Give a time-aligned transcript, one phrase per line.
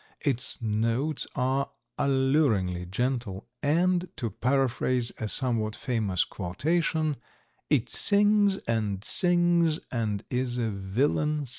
[0.21, 1.69] Its notes are
[1.99, 7.17] alluringly gentle, and, to paraphrase a somewhat famous quotation,
[7.69, 11.49] "It sings and sings and is a villain still."